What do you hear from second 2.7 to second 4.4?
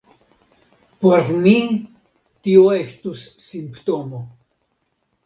estus simptomo!